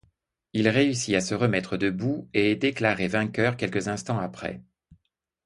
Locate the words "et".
2.33-2.49